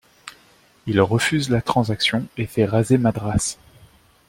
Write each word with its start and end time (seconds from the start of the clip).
Il 0.87 0.99
refuse 0.99 1.51
la 1.51 1.61
transaction 1.61 2.25
et 2.35 2.47
fait 2.47 2.65
raser 2.65 2.97
Madras. 2.97 3.57